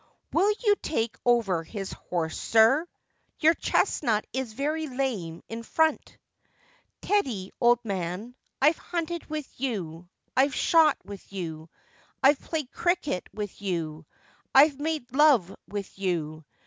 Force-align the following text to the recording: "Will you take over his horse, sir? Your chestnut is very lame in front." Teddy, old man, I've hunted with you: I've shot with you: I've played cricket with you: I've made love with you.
"Will 0.33 0.51
you 0.65 0.73
take 0.81 1.15
over 1.27 1.63
his 1.63 1.93
horse, 1.93 2.35
sir? 2.35 2.87
Your 3.39 3.53
chestnut 3.53 4.25
is 4.33 4.53
very 4.53 4.87
lame 4.87 5.43
in 5.47 5.61
front." 5.61 6.17
Teddy, 7.03 7.51
old 7.61 7.85
man, 7.85 8.33
I've 8.59 8.79
hunted 8.79 9.27
with 9.29 9.45
you: 9.59 10.09
I've 10.35 10.55
shot 10.55 10.97
with 11.05 11.31
you: 11.31 11.69
I've 12.23 12.39
played 12.39 12.71
cricket 12.71 13.29
with 13.31 13.61
you: 13.61 14.07
I've 14.55 14.79
made 14.79 15.13
love 15.15 15.55
with 15.67 15.99
you. 15.99 16.45